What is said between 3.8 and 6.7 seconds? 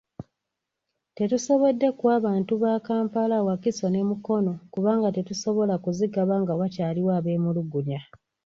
ne Mukono kubanga tetusobola kuzigaba nga